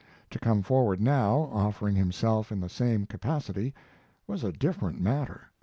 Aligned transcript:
To 0.31 0.39
come 0.39 0.63
forward 0.63 0.99
now, 0.99 1.47
offering 1.53 1.95
himself 1.95 2.51
in 2.51 2.59
the 2.59 2.69
same 2.69 3.05
capacity, 3.05 3.71
was 4.25 4.43
a 4.43 4.51
different 4.51 4.99
matter. 4.99 5.51